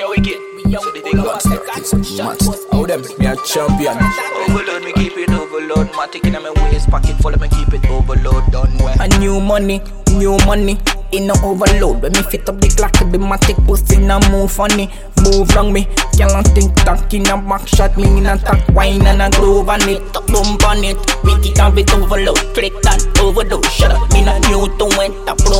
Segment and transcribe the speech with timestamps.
[0.00, 0.40] We are wicked.
[0.80, 1.44] So the thing got
[1.76, 2.40] It's mad.
[2.72, 3.04] How them?
[3.20, 4.00] Me a champion.
[4.48, 5.92] Overload, me keep it overload.
[5.92, 8.50] Matic in my waist pocket full, me keep it overload.
[8.50, 8.96] Done well.
[8.98, 9.82] A new money,
[10.16, 10.80] new money.
[11.12, 14.88] In a overload, when me fit up the clock, the matic pussy now move funny,
[15.26, 15.84] move wrong me.
[16.16, 19.28] Girl on think tank in a back shot, me in a tack wine and a
[19.36, 20.96] groove on it, top bump on it.
[21.24, 23.68] We it have it overload, click that overdose.
[23.74, 25.59] Shut up, me not new to it, approve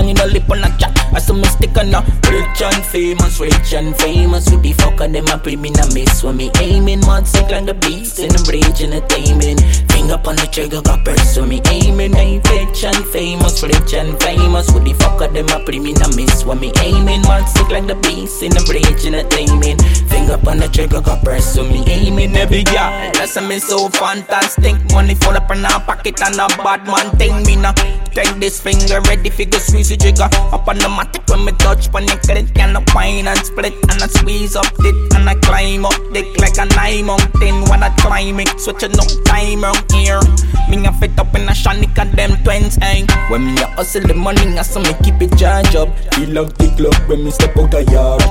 [0.00, 0.96] cash, me not in a lip on a chat.
[1.12, 2.00] I some stick on a
[2.30, 4.50] Rich and famous, rich and famous.
[4.50, 7.00] With the fuck of them, pre me not miss when me aiming.
[7.00, 9.60] Mud sick like the beast in the bridge entertainment.
[9.90, 12.14] Finger on the trigger, got press when me aiming.
[12.16, 14.70] Ain't rich and famous, rich and famous.
[14.72, 17.22] With the fuck of them, pre me not miss when me aiming.
[17.22, 19.82] Mud sick like the beast in the bridge entertainment.
[20.08, 22.36] Finger on the trigger, got press when me aiming.
[22.36, 24.76] Every girl, that's a me so fantastic.
[24.92, 27.74] Money full up in a pocket and a bad man thing me now.
[28.12, 30.26] Take this finger ready for go squeeze the trigger.
[30.50, 33.74] Up on the matic when me touch pan it credit Can I wine and split.
[33.86, 37.64] And I squeeze up it And I climb up dick like a nine mountain.
[37.70, 40.20] When I climb it switching up time around here.
[40.68, 44.02] Me a fit up in a shanik and them twins eh When me a hustle
[44.02, 45.88] the money I so me keep it charge up.
[46.14, 48.22] Feel like the club when me step out the yard.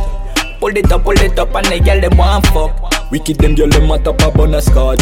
[0.59, 3.11] Pull it up, pull it up and the girl them want fuck.
[3.11, 4.99] Wicked them girl them a top on a scotch.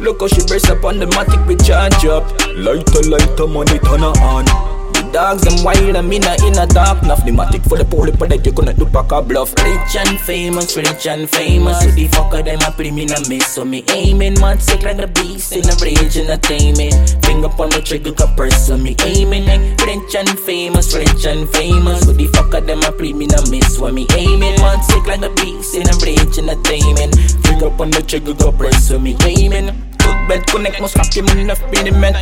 [0.00, 4.02] Look how she brace up on the matic we charge up Lighter, lighter, money turn
[4.04, 4.75] on.
[5.16, 7.24] Dogs them wild and me not in a dark enough.
[7.24, 7.32] The
[7.66, 9.48] for the but that you gonna do pack a bluff.
[9.64, 11.82] Rich and famous, rich and famous.
[11.86, 13.48] With the fucker them a pretty me not miss?
[13.48, 15.56] So me aiming, mad sick like a beast.
[15.56, 20.14] In a rage entertainment Finger on the trigger got press So me aiming like rich
[20.16, 22.04] and famous, rich and famous.
[22.04, 23.74] With the fucker them a pretty me not miss?
[23.74, 25.76] So me aiming, mad sick like a beast.
[25.76, 30.46] In a rage entertainment Finger on the trigger got press So me aiming Good bed
[30.46, 32.14] connect, snap him enough pediment.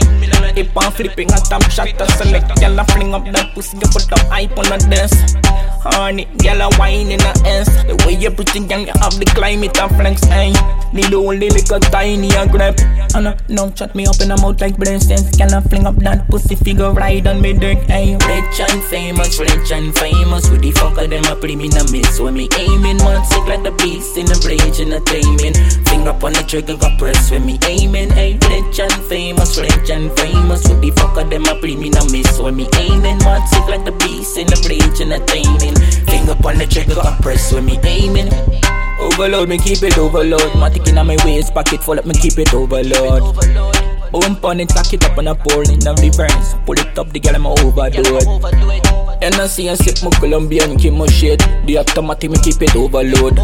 [0.57, 4.11] If I'm flipping a top shot to select, I fling up that pussy, you put
[4.11, 5.37] up hype on the desk.
[5.85, 7.69] Honey, girl, I wine in the ass.
[7.85, 10.55] The way you pretty young, you have the climate and flex, eh?
[10.93, 12.81] Need only little tiny and grab.
[13.15, 15.37] And uh, no shut me up in the mouth like brain sense.
[15.39, 18.19] Girl, I fling up that pussy figure right on me dick, eh?
[18.19, 20.51] Rich and famous, rich and famous.
[20.51, 22.19] With the fuck of them, I pretty me not miss.
[22.19, 25.55] When me aiming, man, sick like the beast in the rage entertainment.
[25.87, 28.35] Finger up on the trigger, got press when me aiming, eh?
[28.51, 30.67] Rich and famous, rich and famous.
[30.67, 32.39] With the fuck of them, I pretty me not miss.
[32.43, 35.79] When me aiming, man, sick like the beast in the rage entertainment.
[36.11, 38.27] Finger up on the trigger, got press when me aiming.
[39.15, 40.43] Overload, me keep it overload.
[40.57, 43.23] My Matic in my waist, pocket full up, me keep it overload.
[44.11, 46.55] Bump on it, cock it up on a pole in the reverse.
[46.67, 49.23] Pull it up, the girl I'm overdo it.
[49.23, 51.39] And I see and sip my Colombian, keep my shit.
[51.65, 53.39] The automatic, me keep it overload.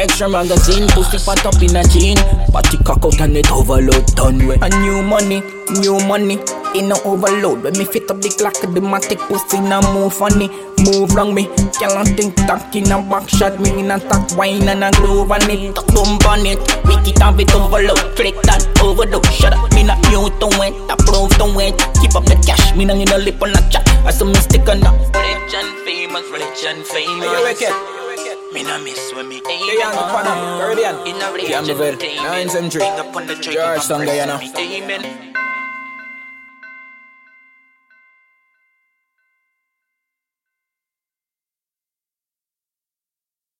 [0.00, 2.16] Extra magazine, pussy fat up in a jean.
[2.48, 4.62] Party cock out and it overload, done with.
[4.62, 5.42] A new money,
[5.76, 6.40] new money.
[6.72, 10.46] In a overload, when me fit up the clock, the matic pussy now move funny,
[10.86, 11.50] move wrong me.
[11.82, 15.32] On think tank in a back shot, me in a tack wine and a groove
[15.32, 16.62] on it, top bump on it.
[16.86, 19.26] We it have it overload, click that overdose.
[19.34, 21.74] Shut up, me not new to it, approve to it.
[21.98, 23.82] Keep up the cash, me not in a lip on a chat.
[24.06, 24.94] I some mystic on that.
[25.10, 27.26] Rich and famous, rich and famous.
[27.26, 27.74] You wicked.
[28.54, 29.66] Me not miss when me aim.
[29.66, 30.96] The young Panam, Guardian.
[31.02, 32.46] In a rage Campbellville, entertainment.
[32.46, 32.82] 9th Century.
[33.26, 34.38] The trigger, Guyana.
[34.38, 35.29] me aiming.